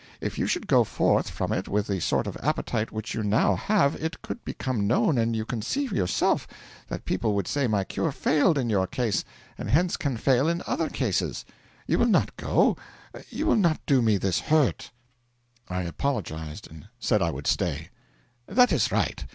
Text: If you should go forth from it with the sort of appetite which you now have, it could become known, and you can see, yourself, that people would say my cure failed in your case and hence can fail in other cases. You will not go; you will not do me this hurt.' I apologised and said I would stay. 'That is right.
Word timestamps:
If 0.19 0.39
you 0.39 0.47
should 0.47 0.65
go 0.65 0.83
forth 0.83 1.29
from 1.29 1.51
it 1.53 1.67
with 1.67 1.85
the 1.85 1.99
sort 1.99 2.25
of 2.25 2.35
appetite 2.41 2.91
which 2.91 3.13
you 3.13 3.21
now 3.21 3.53
have, 3.53 3.93
it 3.97 4.23
could 4.23 4.43
become 4.43 4.87
known, 4.87 5.19
and 5.19 5.35
you 5.35 5.45
can 5.45 5.61
see, 5.61 5.83
yourself, 5.83 6.47
that 6.87 7.05
people 7.05 7.35
would 7.35 7.47
say 7.47 7.67
my 7.67 7.83
cure 7.83 8.11
failed 8.11 8.57
in 8.57 8.67
your 8.67 8.87
case 8.87 9.23
and 9.59 9.69
hence 9.69 9.97
can 9.97 10.17
fail 10.17 10.47
in 10.47 10.63
other 10.65 10.89
cases. 10.89 11.45
You 11.85 11.99
will 11.99 12.07
not 12.07 12.35
go; 12.35 12.77
you 13.29 13.45
will 13.45 13.55
not 13.55 13.79
do 13.85 14.01
me 14.01 14.17
this 14.17 14.39
hurt.' 14.39 14.89
I 15.69 15.83
apologised 15.83 16.65
and 16.65 16.87
said 16.99 17.21
I 17.21 17.29
would 17.29 17.45
stay. 17.45 17.89
'That 18.47 18.71
is 18.71 18.91
right. 18.91 19.23